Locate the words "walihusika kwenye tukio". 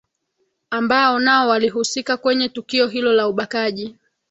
1.49-2.87